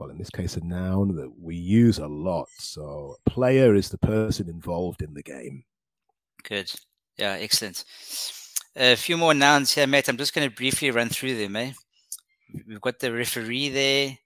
well, 0.00 0.08
in 0.08 0.16
this 0.16 0.30
case, 0.30 0.56
a 0.56 0.64
noun 0.64 1.14
that 1.16 1.30
we 1.38 1.54
use 1.54 1.98
a 1.98 2.06
lot. 2.06 2.48
So, 2.58 3.16
player 3.26 3.74
is 3.74 3.90
the 3.90 3.98
person 3.98 4.48
involved 4.48 5.02
in 5.02 5.12
the 5.12 5.22
game. 5.22 5.62
Good. 6.42 6.72
Yeah, 7.20 7.36
excellent. 7.38 7.84
A 8.74 8.96
few 8.96 9.18
more 9.18 9.34
nouns 9.34 9.74
here, 9.74 9.86
Matt. 9.86 10.08
I'm 10.08 10.16
just 10.16 10.34
going 10.34 10.48
to 10.48 10.56
briefly 10.56 10.90
run 10.90 11.10
through 11.10 11.36
them. 11.36 11.54
Eh? 11.54 11.72
We've 12.66 12.80
got 12.80 12.98
the 12.98 13.12
referee 13.12 13.68
there. 13.68 14.16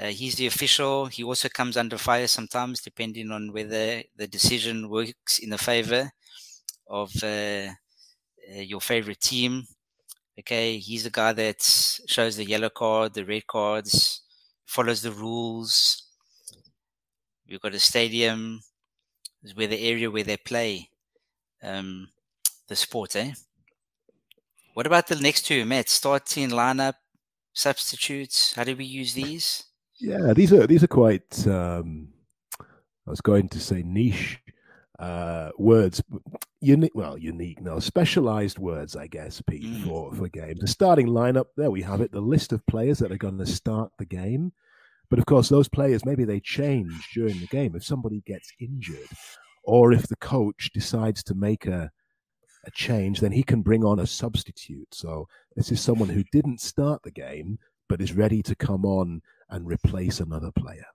Uh, 0.00 0.12
he's 0.14 0.36
the 0.36 0.46
official. 0.46 1.06
He 1.06 1.24
also 1.24 1.48
comes 1.48 1.76
under 1.76 1.98
fire 1.98 2.28
sometimes, 2.28 2.82
depending 2.82 3.32
on 3.32 3.52
whether 3.52 4.04
the 4.16 4.28
decision 4.28 4.88
works 4.88 5.40
in 5.40 5.50
the 5.50 5.58
favor 5.58 6.12
of 6.86 7.10
uh, 7.20 7.26
uh, 7.26 8.60
your 8.60 8.80
favorite 8.80 9.20
team. 9.20 9.64
Okay, 10.38 10.78
he's 10.78 11.02
the 11.02 11.10
guy 11.10 11.32
that 11.32 11.60
shows 12.06 12.36
the 12.36 12.44
yellow 12.44 12.70
card, 12.70 13.14
the 13.14 13.24
red 13.24 13.48
cards, 13.48 14.22
follows 14.66 15.02
the 15.02 15.10
rules. 15.10 16.04
We've 17.48 17.60
got 17.60 17.74
a 17.74 17.80
stadium, 17.80 18.60
is 19.42 19.56
where 19.56 19.66
the 19.66 19.80
area 19.80 20.08
where 20.08 20.22
they 20.22 20.36
play 20.36 20.90
um, 21.60 22.08
the 22.70 22.76
sport, 22.76 23.16
eh? 23.16 23.32
What 24.74 24.86
about 24.86 25.08
the 25.08 25.16
next 25.16 25.42
two, 25.42 25.66
Matt? 25.66 25.90
Starting 25.90 26.50
lineup, 26.50 26.94
substitutes. 27.52 28.54
How 28.54 28.64
do 28.64 28.76
we 28.76 28.84
use 28.84 29.12
these? 29.12 29.64
Yeah, 29.98 30.32
these 30.32 30.52
are 30.52 30.66
these 30.66 30.82
are 30.82 30.94
quite. 31.02 31.46
Um, 31.46 32.08
I 32.60 33.10
was 33.10 33.20
going 33.20 33.48
to 33.50 33.60
say 33.60 33.82
niche 33.82 34.38
uh, 35.00 35.50
words, 35.58 36.00
unique. 36.60 36.92
Well, 36.94 37.18
unique, 37.18 37.60
no, 37.60 37.80
specialized 37.80 38.58
words, 38.58 38.94
I 38.94 39.08
guess, 39.08 39.42
Pete, 39.42 39.64
mm. 39.64 39.84
for 39.84 40.14
for 40.14 40.28
games. 40.28 40.60
The 40.60 40.68
starting 40.68 41.08
lineup. 41.08 41.46
There 41.56 41.72
we 41.72 41.82
have 41.82 42.00
it. 42.00 42.12
The 42.12 42.20
list 42.20 42.52
of 42.52 42.64
players 42.66 43.00
that 43.00 43.12
are 43.12 43.18
going 43.18 43.38
to 43.38 43.46
start 43.46 43.90
the 43.98 44.06
game. 44.06 44.52
But 45.10 45.18
of 45.18 45.26
course, 45.26 45.48
those 45.48 45.68
players 45.68 46.06
maybe 46.06 46.24
they 46.24 46.38
change 46.38 47.10
during 47.12 47.40
the 47.40 47.48
game 47.48 47.74
if 47.74 47.84
somebody 47.84 48.22
gets 48.24 48.52
injured, 48.60 49.08
or 49.64 49.92
if 49.92 50.06
the 50.06 50.16
coach 50.16 50.70
decides 50.72 51.24
to 51.24 51.34
make 51.34 51.66
a 51.66 51.90
a 52.64 52.70
change, 52.70 53.20
then 53.20 53.32
he 53.32 53.42
can 53.42 53.62
bring 53.62 53.84
on 53.84 54.00
a 54.00 54.06
substitute. 54.06 54.88
So 54.92 55.28
this 55.56 55.72
is 55.72 55.80
someone 55.80 56.08
who 56.08 56.24
didn't 56.32 56.60
start 56.60 57.02
the 57.02 57.10
game 57.10 57.58
but 57.88 58.00
is 58.00 58.14
ready 58.14 58.40
to 58.40 58.54
come 58.54 58.84
on 58.84 59.20
and 59.50 59.66
replace 59.66 60.20
another 60.20 60.52
player. 60.52 60.86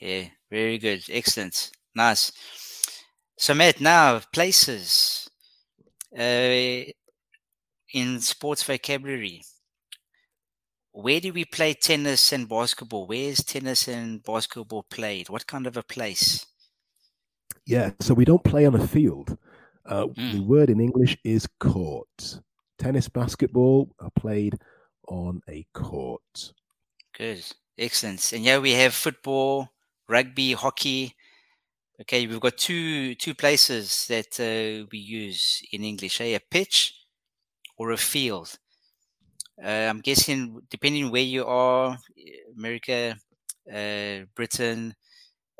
Yeah, 0.00 0.24
very 0.50 0.78
good. 0.78 1.04
Excellent. 1.08 1.70
Nice. 1.94 2.32
So, 3.38 3.54
Matt, 3.54 3.80
now 3.80 4.20
places 4.32 5.30
uh, 6.18 6.92
in 7.92 8.20
sports 8.20 8.62
vocabulary. 8.64 9.42
Where 10.90 11.20
do 11.20 11.32
we 11.32 11.44
play 11.44 11.74
tennis 11.74 12.32
and 12.32 12.48
basketball? 12.48 13.06
Where 13.06 13.30
is 13.30 13.42
tennis 13.44 13.88
and 13.88 14.22
basketball 14.22 14.84
played? 14.84 15.28
What 15.28 15.46
kind 15.46 15.66
of 15.66 15.76
a 15.76 15.82
place? 15.82 16.46
Yeah, 17.66 17.92
so 18.00 18.14
we 18.14 18.24
don't 18.24 18.44
play 18.44 18.66
on 18.66 18.74
a 18.74 18.86
field. 18.86 19.38
Uh, 19.86 20.06
mm. 20.06 20.32
The 20.32 20.40
word 20.40 20.70
in 20.70 20.80
English 20.80 21.16
is 21.24 21.46
court. 21.60 22.40
Tennis, 22.78 23.08
basketball 23.08 23.90
are 24.00 24.10
played 24.16 24.58
on 25.08 25.40
a 25.48 25.66
court. 25.72 26.52
Good, 27.16 27.44
excellent. 27.78 28.32
And 28.32 28.44
yeah, 28.44 28.58
we 28.58 28.72
have 28.72 28.94
football, 28.94 29.68
rugby, 30.08 30.52
hockey. 30.52 31.14
Okay, 32.00 32.26
we've 32.26 32.40
got 32.40 32.56
two 32.56 33.14
two 33.14 33.34
places 33.34 34.06
that 34.08 34.40
uh, 34.40 34.86
we 34.90 34.98
use 34.98 35.62
in 35.70 35.84
English: 35.84 36.20
eh? 36.20 36.34
a 36.36 36.40
pitch 36.40 36.94
or 37.76 37.92
a 37.92 37.96
field. 37.96 38.58
Uh, 39.62 39.68
I'm 39.68 40.00
guessing, 40.00 40.60
depending 40.68 41.12
where 41.12 41.22
you 41.22 41.46
are, 41.46 41.96
America, 42.56 43.16
uh, 43.72 44.26
Britain, 44.34 44.94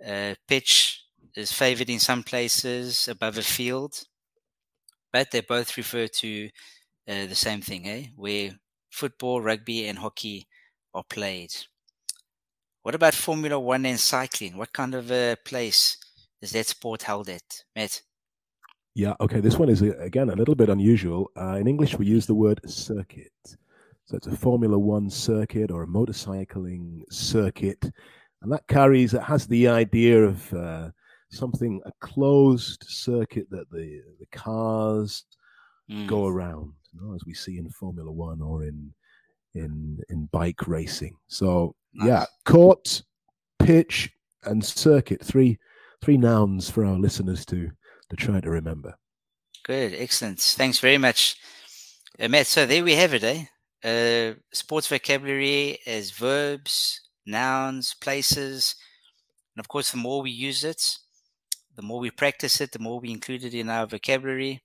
uh, 0.05 0.35
pitch 0.49 1.05
is 1.37 1.53
favored 1.53 1.89
in 1.89 2.01
some 2.01 2.25
places 2.25 3.07
above 3.07 3.39
a 3.39 3.43
field, 3.43 4.05
but 5.15 5.31
they 5.31 5.43
both 5.43 5.77
refer 5.77 6.09
to 6.09 6.49
uh, 7.09 7.27
the 7.27 7.37
same 7.37 7.61
thing, 7.61 7.87
eh? 7.89 8.07
Where 8.17 8.51
football, 8.91 9.41
rugby, 9.41 9.87
and 9.87 9.97
hockey 9.97 10.49
are 10.93 11.05
played. 11.09 11.55
What 12.83 12.97
about 12.97 13.15
Formula 13.15 13.61
One 13.61 13.87
and 13.87 14.01
cycling? 14.01 14.59
What 14.59 14.73
kind 14.73 14.93
of 14.93 15.13
a 15.13 15.37
place 15.45 15.97
is 16.43 16.51
that 16.51 16.67
sport 16.67 17.05
held 17.05 17.29
at, 17.29 17.63
Matt? 17.77 18.03
Yeah, 18.97 19.15
okay. 19.21 19.39
This 19.39 19.57
one 19.57 19.69
is 19.69 19.83
again 19.83 20.31
a 20.31 20.35
little 20.35 20.57
bit 20.57 20.69
unusual. 20.69 21.31
Uh, 21.41 21.59
in 21.61 21.69
English, 21.69 21.97
we 21.97 22.07
use 22.07 22.27
the 22.27 22.35
word 22.35 22.61
circuit. 22.69 23.31
So 24.07 24.17
it's 24.17 24.27
a 24.27 24.37
Formula 24.37 24.77
One 24.77 25.09
circuit 25.09 25.71
or 25.71 25.85
a 25.85 25.87
motorcycling 25.87 27.03
circuit, 27.09 27.85
and 28.43 28.51
that 28.51 28.67
carries 28.67 29.15
it 29.15 29.23
has 29.23 29.47
the 29.47 29.69
idea 29.69 30.25
of 30.25 30.53
uh, 30.53 30.91
something 31.35 31.81
a 31.85 31.93
closed 32.01 32.85
circuit 32.89 33.47
that 33.51 33.71
the 33.71 34.03
the 34.21 34.27
cars 34.33 35.25
mm. 35.91 36.07
go 36.07 36.27
around 36.27 36.73
you 36.95 37.01
know, 37.01 37.15
as 37.15 37.25
we 37.27 37.35
see 37.35 37.59
in 37.59 37.69
Formula 37.71 38.11
One 38.11 38.41
or 38.41 38.65
in 38.65 38.93
in 39.55 39.99
in 40.09 40.27
bike 40.27 40.67
racing. 40.67 41.17
So 41.29 41.75
nice. 41.93 42.09
yeah, 42.09 42.25
court, 42.45 43.03
pitch, 43.59 44.11
and 44.45 44.65
circuit 44.65 45.25
three 45.25 45.59
three 46.03 46.17
nouns 46.17 46.71
for 46.71 46.85
our 46.85 46.99
listeners 46.99 47.45
to 47.47 47.71
to 48.11 48.17
try 48.17 48.41
to 48.41 48.51
remember. 48.51 48.95
Good, 49.65 49.95
excellent. 49.95 50.41
Thanks 50.41 50.79
very 50.79 50.99
much, 50.99 51.37
uh, 52.21 52.29
Matt. 52.29 52.47
So 52.47 52.67
there 52.67 52.85
we 52.85 52.95
have 52.95 53.15
it, 53.15 53.25
eh? 53.25 53.45
Uh, 53.83 54.35
sports 54.53 54.87
vocabulary 54.87 55.79
as 55.87 56.11
verbs, 56.11 57.01
nouns, 57.27 57.95
places, 58.01 58.77
and 59.55 59.61
of 59.61 59.69
course, 59.69 59.91
the 59.91 59.97
more 59.97 60.23
we 60.23 60.31
use 60.31 60.65
it, 60.65 60.99
the 61.77 61.83
more 61.83 62.01
we 62.01 62.11
practice 62.11 62.61
it, 62.61 62.73
the 62.73 62.79
more 62.79 63.01
we 63.01 63.11
include 63.11 63.45
it 63.45 63.55
in 63.55 63.69
our 63.69 63.87
vocabulary 63.87 64.63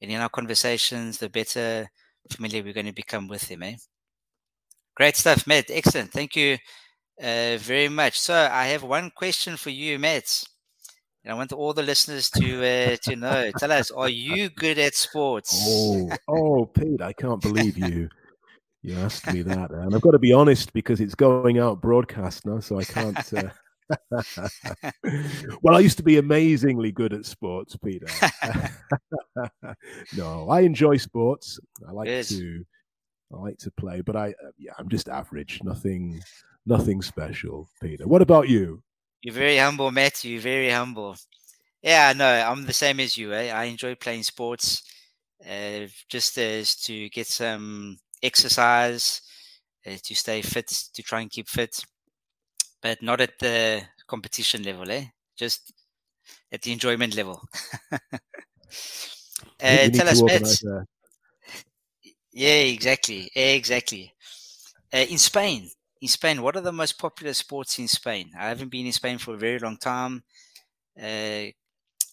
and 0.00 0.10
in 0.10 0.20
our 0.20 0.28
conversations, 0.28 1.18
the 1.18 1.28
better 1.28 1.88
familiar 2.30 2.62
we're 2.62 2.72
going 2.72 2.86
to 2.86 2.92
become 2.92 3.28
with 3.28 3.48
them. 3.48 3.62
Eh? 3.62 3.76
Great 4.94 5.16
stuff, 5.16 5.46
Matt. 5.46 5.66
Excellent. 5.70 6.12
Thank 6.12 6.36
you 6.36 6.56
uh, 7.22 7.56
very 7.58 7.88
much. 7.88 8.18
So 8.18 8.34
I 8.34 8.66
have 8.66 8.82
one 8.82 9.10
question 9.14 9.56
for 9.56 9.70
you, 9.70 9.98
Matt. 9.98 10.44
And 11.24 11.32
I 11.32 11.36
want 11.36 11.52
all 11.52 11.72
the 11.72 11.82
listeners 11.82 12.30
to 12.30 12.64
uh, 12.64 12.96
to 13.02 13.16
know. 13.16 13.50
Tell 13.58 13.72
us, 13.72 13.90
are 13.90 14.08
you 14.08 14.48
good 14.48 14.78
at 14.78 14.94
sports? 14.94 15.60
Oh, 15.66 16.10
oh, 16.28 16.66
Pete, 16.66 17.02
I 17.02 17.12
can't 17.12 17.42
believe 17.42 17.76
you. 17.76 18.08
You 18.82 18.96
asked 18.98 19.26
me 19.32 19.42
that, 19.42 19.72
and 19.72 19.92
I've 19.92 20.00
got 20.00 20.12
to 20.12 20.20
be 20.20 20.32
honest 20.32 20.72
because 20.72 21.00
it's 21.00 21.16
going 21.16 21.58
out 21.58 21.82
broadcast 21.82 22.46
now, 22.46 22.60
so 22.60 22.78
I 22.78 22.84
can't. 22.84 23.34
Uh, 23.34 23.50
well, 25.62 25.76
I 25.76 25.80
used 25.80 25.98
to 25.98 26.02
be 26.02 26.18
amazingly 26.18 26.92
good 26.92 27.12
at 27.12 27.24
sports, 27.24 27.76
Peter. 27.76 28.06
no, 30.16 30.48
I 30.50 30.60
enjoy 30.60 30.96
sports. 30.96 31.60
I 31.86 31.92
like 31.92 32.26
to 32.26 32.64
I 33.32 33.36
like 33.36 33.58
to 33.58 33.70
play, 33.72 34.00
but 34.00 34.16
I 34.16 34.30
uh, 34.30 34.50
yeah, 34.58 34.72
I'm 34.78 34.88
just 34.88 35.08
average. 35.08 35.60
Nothing 35.62 36.20
nothing 36.64 37.02
special, 37.02 37.68
Peter. 37.80 38.06
What 38.06 38.22
about 38.22 38.48
you? 38.48 38.82
You're 39.22 39.34
very 39.34 39.58
humble, 39.58 39.90
Matthew. 39.90 40.32
You're 40.32 40.42
very 40.42 40.70
humble. 40.70 41.16
Yeah, 41.82 42.12
no, 42.14 42.26
I'm 42.26 42.66
the 42.66 42.72
same 42.72 43.00
as 43.00 43.16
you. 43.16 43.32
Eh? 43.32 43.50
I 43.50 43.64
enjoy 43.64 43.94
playing 43.94 44.24
sports, 44.24 44.82
uh, 45.48 45.86
just 46.08 46.36
as 46.38 46.74
to 46.82 47.08
get 47.10 47.26
some 47.26 47.98
exercise, 48.22 49.20
uh, 49.86 49.96
to 50.02 50.14
stay 50.14 50.42
fit, 50.42 50.68
to 50.94 51.02
try 51.02 51.20
and 51.20 51.30
keep 51.30 51.48
fit 51.48 51.84
but 52.86 53.02
not 53.02 53.20
at 53.20 53.36
the 53.40 53.82
competition 54.06 54.62
level, 54.62 54.88
eh? 54.90 55.04
Just 55.36 55.72
at 56.52 56.62
the 56.62 56.70
enjoyment 56.72 57.16
level. 57.16 57.42
uh, 57.92 58.08
tell 59.60 60.08
us, 60.08 60.22
Matt. 60.22 60.60
Yeah, 62.32 62.60
exactly, 62.76 63.28
exactly. 63.34 64.12
Uh, 64.94 65.06
in 65.10 65.18
Spain, 65.18 65.68
in 66.00 66.08
Spain, 66.08 66.40
what 66.40 66.54
are 66.54 66.60
the 66.60 66.72
most 66.72 66.96
popular 66.96 67.34
sports 67.34 67.78
in 67.80 67.88
Spain? 67.88 68.30
I 68.38 68.48
haven't 68.48 68.70
been 68.70 68.86
in 68.86 68.92
Spain 68.92 69.18
for 69.18 69.34
a 69.34 69.38
very 69.38 69.58
long 69.58 69.78
time. 69.78 70.22
Uh, 70.96 71.46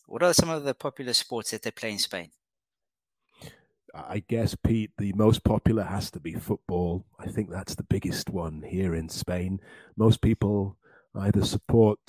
what 0.08 0.24
are 0.24 0.34
some 0.34 0.50
of 0.50 0.63
the 0.63 0.74
popular 0.74 1.13
sports 1.13 1.51
that 1.51 1.62
they 1.62 1.72
play 1.72 1.92
in 1.92 2.00
Spain? 2.00 2.32
I 3.94 4.24
guess, 4.28 4.56
Pete, 4.56 4.92
the 4.98 5.14
most 5.14 5.44
popular 5.44 5.84
has 5.84 6.10
to 6.12 6.20
be 6.20 6.34
football. 6.34 7.06
I 7.20 7.28
think 7.28 7.50
that's 7.52 7.76
the 7.76 7.84
biggest 7.84 8.30
one 8.30 8.64
here 8.64 8.96
in 8.96 9.08
Spain. 9.08 9.60
Most 9.98 10.22
people 10.22 10.78
either 11.16 11.46
support 11.46 12.00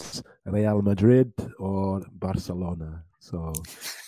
Real 0.46 0.80
Madrid 0.80 1.32
or 1.58 2.02
Barcelona. 2.12 3.02
So 3.20 3.52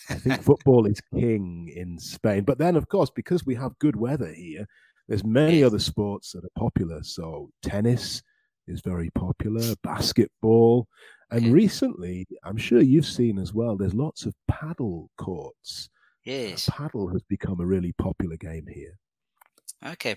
I 0.09 0.15
think 0.15 0.43
football 0.43 0.87
is 0.87 1.01
king 1.15 1.71
in 1.75 1.99
Spain. 1.99 2.45
But 2.45 2.57
then, 2.59 2.77
of 2.77 2.89
course, 2.89 3.11
because 3.11 3.45
we 3.45 3.55
have 3.57 3.79
good 3.79 3.97
weather 3.97 4.33
here, 4.33 4.67
there's 5.07 5.25
many 5.25 5.63
other 5.63 5.79
sports 5.79 6.33
that 6.33 6.45
are 6.45 6.59
popular. 6.59 7.03
So 7.03 7.51
tennis 7.63 8.23
is 8.67 8.81
very 8.81 9.11
popular, 9.11 9.75
basketball. 9.83 10.89
And 11.31 11.53
recently, 11.53 12.27
I'm 12.43 12.57
sure 12.57 12.81
you've 12.81 13.07
seen 13.07 13.39
as 13.39 13.53
well, 13.53 13.77
there's 13.77 13.95
lots 13.95 14.25
of 14.25 14.35
paddle 14.49 15.11
courts 15.19 15.91
Yes. 16.27 16.69
Uh, 16.69 16.73
paddle 16.73 17.09
has 17.09 17.23
become 17.23 17.61
a 17.61 17.65
really 17.65 17.93
popular 17.93 18.37
game 18.37 18.67
here. 18.69 18.99
Okay, 19.87 20.17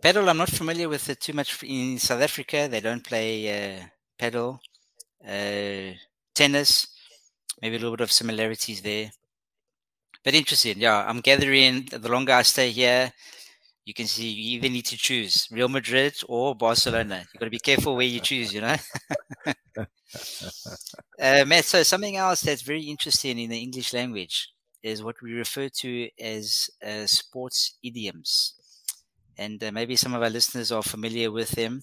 paddle. 0.00 0.28
I'm 0.28 0.36
not 0.36 0.48
familiar 0.48 0.88
with 0.88 1.08
it 1.08 1.20
too 1.20 1.32
much 1.32 1.60
in 1.64 1.98
South 1.98 2.22
Africa. 2.22 2.68
They 2.70 2.80
don't 2.80 3.02
play 3.02 3.30
uh, 3.50 3.80
paddle. 4.16 4.60
Uh, 5.26 5.94
tennis, 6.34 6.86
maybe 7.60 7.74
a 7.74 7.78
little 7.80 7.96
bit 7.96 8.04
of 8.04 8.12
similarities 8.12 8.80
there. 8.80 9.10
But 10.24 10.34
interesting, 10.34 10.78
yeah. 10.78 11.04
I'm 11.04 11.20
gathering. 11.20 11.88
The 11.90 12.08
longer 12.08 12.34
I 12.34 12.42
stay 12.42 12.70
here, 12.70 13.12
you 13.84 13.94
can 13.94 14.06
see 14.06 14.28
you 14.28 14.58
either 14.58 14.68
need 14.68 14.86
to 14.86 14.96
choose 14.96 15.48
Real 15.50 15.68
Madrid 15.68 16.14
or 16.28 16.54
Barcelona. 16.54 17.24
You've 17.32 17.40
got 17.40 17.46
to 17.46 17.50
be 17.50 17.58
careful 17.58 17.96
where 17.96 18.06
you 18.06 18.20
choose, 18.20 18.54
you 18.54 18.60
know. 18.60 18.76
uh, 21.20 21.44
Matt, 21.44 21.64
so 21.64 21.82
something 21.82 22.16
else 22.16 22.42
that's 22.42 22.62
very 22.62 22.82
interesting 22.82 23.36
in 23.40 23.50
the 23.50 23.58
English 23.58 23.92
language 23.92 24.52
is 24.82 25.02
what 25.02 25.20
we 25.22 25.32
refer 25.32 25.68
to 25.68 26.08
as 26.20 26.70
uh, 26.86 27.06
sports 27.06 27.78
idioms. 27.82 28.54
And 29.36 29.62
uh, 29.62 29.72
maybe 29.72 29.96
some 29.96 30.14
of 30.14 30.22
our 30.22 30.30
listeners 30.30 30.72
are 30.72 30.82
familiar 30.82 31.30
with 31.30 31.50
them. 31.50 31.82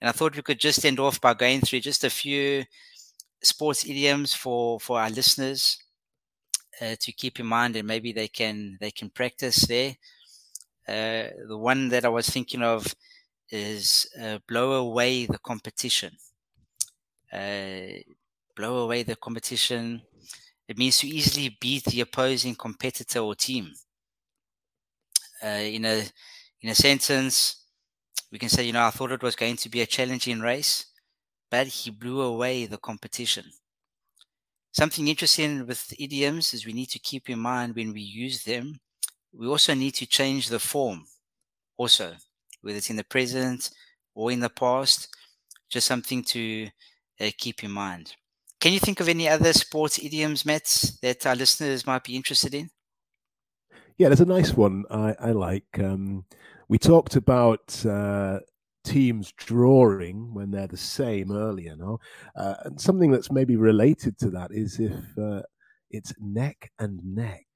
And 0.00 0.08
I 0.08 0.12
thought 0.12 0.36
we 0.36 0.42
could 0.42 0.60
just 0.60 0.84
end 0.84 1.00
off 1.00 1.20
by 1.20 1.34
going 1.34 1.60
through 1.60 1.80
just 1.80 2.04
a 2.04 2.10
few 2.10 2.64
sports 3.42 3.84
idioms 3.84 4.34
for, 4.34 4.80
for 4.80 5.00
our 5.00 5.10
listeners 5.10 5.78
uh, 6.80 6.96
to 7.00 7.12
keep 7.12 7.40
in 7.40 7.46
mind, 7.46 7.76
and 7.76 7.86
maybe 7.86 8.12
they 8.12 8.28
can 8.28 8.76
they 8.80 8.90
can 8.90 9.10
practice 9.10 9.66
there. 9.66 9.96
Uh, 10.86 11.30
the 11.48 11.56
one 11.58 11.88
that 11.88 12.04
I 12.04 12.08
was 12.08 12.28
thinking 12.28 12.62
of 12.62 12.94
is 13.50 14.08
uh, 14.20 14.38
blow 14.46 14.72
away 14.74 15.26
the 15.26 15.38
competition. 15.38 16.16
Uh, 17.32 18.02
blow 18.54 18.78
away 18.78 19.02
the 19.02 19.16
competition 19.16 20.02
it 20.68 20.78
means 20.78 20.98
to 20.98 21.08
easily 21.08 21.56
beat 21.60 21.84
the 21.84 22.00
opposing 22.00 22.54
competitor 22.54 23.20
or 23.20 23.34
team. 23.34 23.72
Uh, 25.42 25.46
in 25.48 25.84
a 25.84 26.04
in 26.62 26.70
a 26.70 26.74
sentence, 26.74 27.64
we 28.32 28.38
can 28.38 28.48
say, 28.48 28.64
you 28.64 28.72
know, 28.72 28.84
I 28.84 28.90
thought 28.90 29.12
it 29.12 29.22
was 29.22 29.36
going 29.36 29.56
to 29.56 29.68
be 29.68 29.82
a 29.82 29.86
challenging 29.86 30.40
race, 30.40 30.86
but 31.50 31.66
he 31.66 31.90
blew 31.90 32.20
away 32.22 32.66
the 32.66 32.78
competition. 32.78 33.44
Something 34.72 35.08
interesting 35.08 35.66
with 35.66 35.94
idioms 35.98 36.52
is 36.52 36.66
we 36.66 36.72
need 36.72 36.90
to 36.90 36.98
keep 36.98 37.30
in 37.30 37.38
mind 37.38 37.74
when 37.74 37.92
we 37.92 38.00
use 38.00 38.44
them, 38.44 38.80
we 39.32 39.46
also 39.46 39.74
need 39.74 39.92
to 39.92 40.06
change 40.06 40.48
the 40.48 40.58
form, 40.58 41.06
also, 41.76 42.14
whether 42.62 42.78
it's 42.78 42.90
in 42.90 42.96
the 42.96 43.04
present 43.04 43.70
or 44.14 44.32
in 44.32 44.40
the 44.40 44.50
past, 44.50 45.08
just 45.68 45.86
something 45.86 46.22
to 46.24 46.68
uh, 47.20 47.30
keep 47.38 47.62
in 47.64 47.70
mind. 47.70 48.16
Can 48.60 48.72
you 48.72 48.80
think 48.80 49.00
of 49.00 49.08
any 49.08 49.28
other 49.28 49.52
sports 49.52 49.98
idioms, 50.02 50.46
Matt, 50.46 50.92
that 51.02 51.26
our 51.26 51.36
listeners 51.36 51.86
might 51.86 52.04
be 52.04 52.16
interested 52.16 52.54
in? 52.54 52.70
Yeah, 53.98 54.08
there's 54.08 54.20
a 54.20 54.26
nice 54.26 54.54
one 54.54 54.84
I, 54.90 55.14
I 55.20 55.30
like. 55.32 55.78
Um, 55.78 56.24
we 56.68 56.78
talked 56.78 57.16
about 57.16 57.84
uh, 57.86 58.40
teams 58.84 59.32
drawing 59.36 60.32
when 60.32 60.50
they're 60.50 60.66
the 60.66 60.76
same 60.76 61.32
earlier, 61.32 61.76
no? 61.76 61.98
Uh, 62.34 62.54
and 62.64 62.80
something 62.80 63.10
that's 63.10 63.30
maybe 63.30 63.56
related 63.56 64.18
to 64.18 64.30
that 64.30 64.50
is 64.52 64.80
if 64.80 65.18
uh, 65.18 65.42
it's 65.90 66.12
neck 66.18 66.70
and 66.78 67.00
neck. 67.04 67.46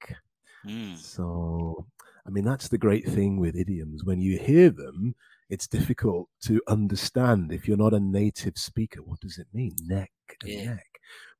Mm. 0.65 0.97
So, 0.97 1.87
I 2.25 2.29
mean, 2.29 2.45
that's 2.45 2.67
the 2.67 2.77
great 2.77 3.07
thing 3.07 3.39
with 3.39 3.55
idioms. 3.55 4.03
When 4.03 4.19
you 4.19 4.37
hear 4.37 4.69
them, 4.69 5.15
it's 5.49 5.67
difficult 5.67 6.29
to 6.43 6.61
understand 6.67 7.51
if 7.51 7.67
you're 7.67 7.77
not 7.77 7.93
a 7.93 7.99
native 7.99 8.57
speaker. 8.57 9.01
What 9.01 9.19
does 9.19 9.37
it 9.37 9.47
mean? 9.53 9.75
Neck 9.85 10.11
and 10.41 10.51
yeah. 10.51 10.65
neck. 10.65 10.90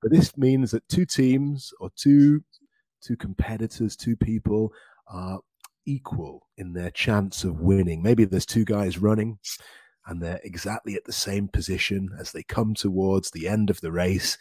But 0.01 0.12
this 0.12 0.38
means 0.38 0.72
that 0.72 0.88
two 0.88 1.06
teams 1.06 1.74
or 1.80 1.92
two 1.96 2.44
two 3.01 3.18
competitors, 3.18 3.96
two 3.96 4.16
people 4.16 4.72
are 5.08 5.40
equal 5.86 6.48
in 6.58 6.74
their 6.74 6.92
chance 6.92 7.44
of 7.44 7.60
winning. 7.60 8.04
Maybe 8.04 8.25
there's 8.25 8.46
two 8.46 8.66
guys 8.66 9.00
running 9.00 9.40
and 10.06 10.22
they're 10.22 10.40
exactly 10.44 10.96
at 10.96 11.06
the 11.06 11.13
same 11.13 11.48
position 11.48 12.10
as 12.20 12.32
they 12.32 12.44
come 12.44 12.74
towards 12.74 13.32
the 13.32 13.48
end 13.48 13.70
of 13.70 13.82
the 13.82 13.92
race. 13.92 14.38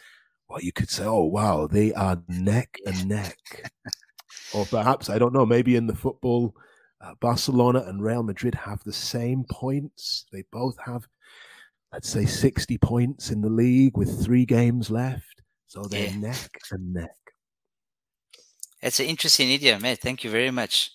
Well, 0.47 0.61
you 0.61 0.71
could 0.71 0.89
say, 0.89 1.05
oh, 1.05 1.23
wow, 1.23 1.67
they 1.67 1.93
are 1.93 2.21
neck 2.27 2.77
and 2.85 3.07
neck. 3.07 3.71
or 4.53 4.65
perhaps, 4.65 5.09
I 5.09 5.17
don't 5.17 5.33
know, 5.33 5.45
maybe 5.45 5.75
in 5.75 5.87
the 5.87 5.95
football, 5.95 6.55
uh, 6.99 7.13
Barcelona 7.19 7.83
and 7.87 8.03
Real 8.03 8.23
Madrid 8.23 8.55
have 8.55 8.83
the 8.83 8.93
same 8.93 9.45
points. 9.49 10.25
They 10.31 10.43
both 10.51 10.77
have, 10.85 11.07
let's 11.93 12.09
say, 12.09 12.25
60 12.25 12.77
points 12.77 13.31
in 13.31 13.41
the 13.41 13.49
league 13.49 13.97
with 13.97 14.23
three 14.23 14.45
games 14.45 14.89
left. 14.89 15.41
So 15.67 15.83
they're 15.83 16.07
yeah. 16.07 16.17
neck 16.17 16.51
and 16.71 16.93
neck. 16.93 17.15
That's 18.81 18.99
an 18.99 19.05
interesting 19.05 19.51
idiom, 19.51 19.81
mate. 19.81 19.99
Thank 19.99 20.23
you 20.23 20.29
very 20.29 20.51
much. 20.51 20.91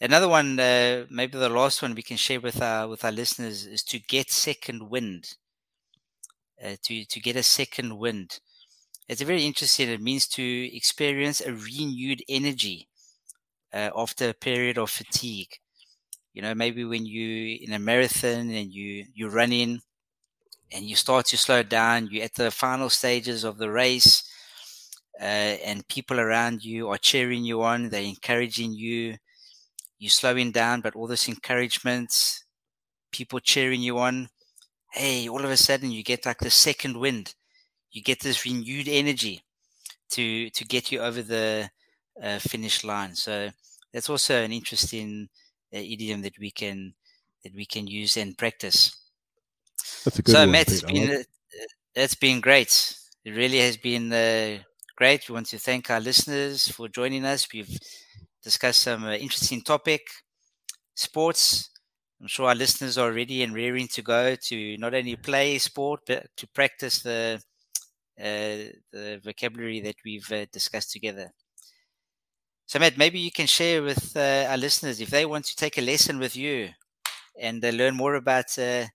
Another 0.00 0.28
one, 0.28 0.60
uh, 0.60 1.06
maybe 1.10 1.36
the 1.36 1.48
last 1.48 1.82
one 1.82 1.94
we 1.94 2.02
can 2.02 2.16
share 2.16 2.40
with 2.40 2.62
our 2.62 2.86
with 2.86 3.04
our 3.04 3.10
listeners 3.10 3.66
is 3.66 3.82
to 3.84 3.98
get 3.98 4.30
second 4.30 4.88
wind. 4.88 5.34
Uh, 6.64 6.76
to 6.84 7.04
to 7.04 7.20
get 7.20 7.36
a 7.36 7.42
second 7.42 7.98
wind. 7.98 8.38
It's 9.08 9.20
a 9.20 9.24
very 9.24 9.44
interesting. 9.44 9.88
It 9.88 10.00
means 10.00 10.26
to 10.28 10.76
experience 10.76 11.40
a 11.40 11.52
renewed 11.52 12.22
energy 12.28 12.88
uh, 13.72 13.90
after 13.96 14.28
a 14.28 14.34
period 14.34 14.78
of 14.78 14.90
fatigue. 14.90 15.58
You 16.32 16.42
know, 16.42 16.54
maybe 16.54 16.84
when 16.84 17.06
you 17.06 17.58
in 17.60 17.72
a 17.72 17.78
marathon 17.78 18.50
and 18.50 18.72
you 18.72 19.04
you're 19.14 19.30
running 19.30 19.80
and 20.72 20.84
you 20.84 20.96
start 20.96 21.26
to 21.26 21.36
slow 21.36 21.62
down. 21.62 22.08
You're 22.10 22.24
at 22.24 22.34
the 22.34 22.50
final 22.50 22.90
stages 22.90 23.44
of 23.44 23.58
the 23.58 23.70
race, 23.70 24.24
uh, 25.20 25.24
and 25.64 25.88
people 25.88 26.20
around 26.20 26.64
you 26.64 26.88
are 26.88 26.98
cheering 26.98 27.44
you 27.44 27.62
on. 27.62 27.88
They're 27.88 28.02
encouraging 28.02 28.74
you. 28.74 29.16
You're 29.98 30.10
slowing 30.10 30.52
down, 30.52 30.80
but 30.80 30.94
all 30.94 31.06
this 31.06 31.28
encouragement, 31.28 32.12
people 33.10 33.40
cheering 33.40 33.80
you 33.80 33.98
on. 33.98 34.28
Hey, 34.92 35.28
all 35.28 35.44
of 35.44 35.50
a 35.50 35.56
sudden 35.56 35.90
you 35.90 36.02
get 36.02 36.26
like 36.26 36.38
the 36.38 36.50
second 36.50 36.98
wind. 36.98 37.34
You 37.90 38.02
get 38.02 38.20
this 38.20 38.44
renewed 38.44 38.88
energy 38.88 39.42
to 40.10 40.50
to 40.50 40.64
get 40.64 40.92
you 40.92 41.00
over 41.00 41.22
the 41.22 41.70
uh, 42.22 42.38
finish 42.38 42.84
line. 42.84 43.14
So 43.14 43.50
that's 43.92 44.10
also 44.10 44.42
an 44.42 44.52
interesting 44.52 45.28
uh, 45.74 45.78
idiom 45.78 46.22
that 46.22 46.38
we 46.38 46.50
can 46.50 46.94
that 47.44 47.54
we 47.54 47.66
can 47.66 47.86
use 47.86 48.16
and 48.16 48.36
practice. 48.36 48.97
That's 50.04 50.18
a 50.18 50.22
good 50.22 50.32
so, 50.32 50.40
one, 50.40 50.50
Matt, 50.52 50.68
it's 50.68 50.82
been, 50.82 51.24
it's 51.94 52.14
been 52.14 52.40
great. 52.40 52.96
It 53.24 53.30
really 53.32 53.58
has 53.58 53.76
been 53.76 54.12
uh, 54.12 54.58
great. 54.96 55.28
We 55.28 55.34
want 55.34 55.46
to 55.48 55.58
thank 55.58 55.90
our 55.90 56.00
listeners 56.00 56.68
for 56.68 56.88
joining 56.88 57.24
us. 57.24 57.46
We've 57.52 57.78
discussed 58.42 58.82
some 58.82 59.04
uh, 59.04 59.12
interesting 59.14 59.62
topic, 59.62 60.02
sports. 60.94 61.70
I'm 62.20 62.26
sure 62.26 62.48
our 62.48 62.54
listeners 62.54 62.98
are 62.98 63.12
ready 63.12 63.42
and 63.42 63.54
rearing 63.54 63.88
to 63.88 64.02
go 64.02 64.34
to 64.34 64.76
not 64.78 64.94
only 64.94 65.14
play 65.16 65.58
sport 65.58 66.00
but 66.06 66.26
to 66.36 66.48
practice 66.48 67.00
the 67.02 67.40
uh, 68.18 68.74
the 68.90 69.20
vocabulary 69.22 69.80
that 69.80 69.94
we've 70.04 70.30
uh, 70.32 70.46
discussed 70.52 70.90
together. 70.90 71.30
So, 72.66 72.78
Matt, 72.78 72.98
maybe 72.98 73.20
you 73.20 73.30
can 73.30 73.46
share 73.46 73.82
with 73.82 74.16
uh, 74.16 74.46
our 74.50 74.56
listeners 74.56 75.00
if 75.00 75.10
they 75.10 75.24
want 75.24 75.44
to 75.46 75.56
take 75.56 75.78
a 75.78 75.82
lesson 75.82 76.18
with 76.18 76.36
you 76.36 76.70
and 77.40 77.64
uh, 77.64 77.68
learn 77.68 77.94
more 77.94 78.16
about 78.16 78.58
uh, 78.58 78.86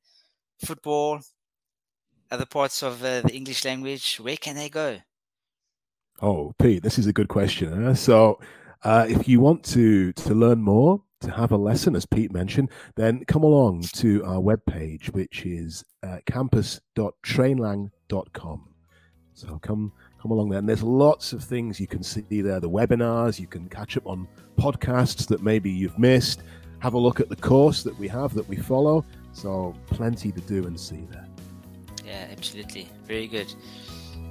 football, 0.65 1.19
other 2.31 2.45
parts 2.45 2.83
of 2.83 3.03
uh, 3.03 3.21
the 3.21 3.33
English 3.33 3.65
language, 3.65 4.17
where 4.17 4.37
can 4.37 4.55
they 4.55 4.69
go? 4.69 4.99
Oh, 6.21 6.53
Pete, 6.59 6.83
this 6.83 6.97
is 6.97 7.07
a 7.07 7.13
good 7.13 7.27
question. 7.27 7.83
Huh? 7.83 7.95
So, 7.95 8.39
uh, 8.83 9.05
if 9.09 9.27
you 9.27 9.39
want 9.39 9.63
to 9.65 10.13
to 10.13 10.33
learn 10.33 10.61
more, 10.61 11.01
to 11.23 11.31
have 11.31 11.51
a 11.51 11.57
lesson, 11.57 11.95
as 11.95 12.05
Pete 12.05 12.31
mentioned, 12.31 12.69
then 12.95 13.25
come 13.25 13.43
along 13.43 13.81
to 13.93 14.23
our 14.25 14.39
webpage, 14.39 15.11
which 15.13 15.43
is 15.45 15.83
uh, 16.03 16.19
campus.trainlang.com. 16.25 18.69
So 19.35 19.57
come 19.59 19.91
come 20.21 20.29
along 20.31 20.49
there, 20.49 20.59
and 20.59 20.69
there's 20.69 20.83
lots 20.83 21.33
of 21.33 21.43
things 21.43 21.79
you 21.79 21.87
can 21.87 22.03
see 22.03 22.41
there. 22.41 22.59
The 22.59 22.69
webinars, 22.69 23.39
you 23.39 23.47
can 23.47 23.67
catch 23.67 23.97
up 23.97 24.05
on 24.05 24.27
podcasts 24.57 25.25
that 25.27 25.41
maybe 25.41 25.71
you've 25.71 25.97
missed. 25.97 26.43
Have 26.79 26.93
a 26.93 26.99
look 26.99 27.19
at 27.19 27.29
the 27.29 27.35
course 27.35 27.81
that 27.83 27.97
we 27.97 28.07
have 28.09 28.35
that 28.35 28.47
we 28.47 28.57
follow, 28.57 29.03
so 29.33 29.75
plenty 29.87 30.31
to 30.31 30.41
do 30.41 30.65
and 30.65 30.79
see 30.79 31.05
there. 31.11 31.27
Yeah, 32.05 32.27
absolutely. 32.31 32.87
Very 33.07 33.27
good. 33.27 33.53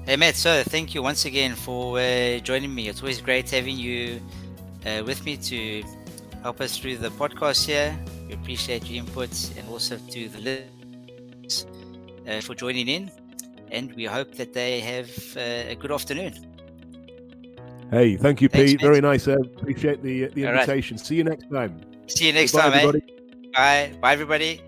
Hey, 0.06 0.16
Matt, 0.16 0.36
so 0.36 0.62
thank 0.64 0.94
you 0.94 1.02
once 1.02 1.24
again 1.24 1.54
for 1.54 1.98
uh, 1.98 2.38
joining 2.38 2.74
me. 2.74 2.88
It's 2.88 3.00
always 3.00 3.20
great 3.20 3.50
having 3.50 3.76
you 3.76 4.20
uh, 4.86 5.02
with 5.04 5.24
me 5.24 5.36
to 5.36 5.82
help 6.42 6.60
us 6.60 6.76
through 6.76 6.96
the 6.96 7.10
podcast 7.10 7.66
here. 7.66 7.96
We 8.26 8.34
appreciate 8.34 8.88
your 8.90 9.04
inputs 9.04 9.56
and 9.56 9.68
also 9.68 9.96
to 9.96 10.28
the 10.28 10.38
listeners 10.38 11.66
uh, 12.28 12.40
for 12.40 12.54
joining 12.54 12.88
in. 12.88 13.10
And 13.70 13.92
we 13.94 14.04
hope 14.04 14.34
that 14.34 14.52
they 14.52 14.80
have 14.80 15.10
uh, 15.36 15.70
a 15.70 15.76
good 15.76 15.92
afternoon. 15.92 16.34
Hey, 17.90 18.16
thank 18.16 18.40
you, 18.40 18.48
Thanks, 18.48 18.72
Pete. 18.72 18.80
Very 18.80 19.00
nice. 19.00 19.28
I 19.28 19.32
appreciate 19.32 20.02
the, 20.02 20.26
the 20.28 20.44
invitation. 20.44 20.96
Right. 20.96 21.06
See 21.06 21.16
you 21.16 21.24
next 21.24 21.50
time. 21.50 21.80
See 22.06 22.26
you 22.26 22.32
next 22.32 22.52
Goodbye, 22.52 22.70
time, 22.70 22.72
eh? 22.72 22.88
everybody. 22.88 23.12
Bye. 23.54 23.92
Bye, 24.00 24.12
everybody. 24.12 24.62